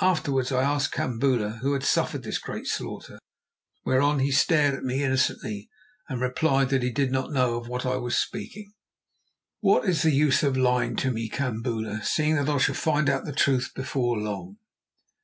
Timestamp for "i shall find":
12.48-13.08